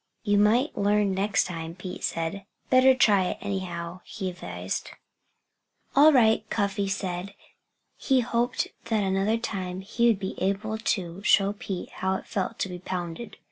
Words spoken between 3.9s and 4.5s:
he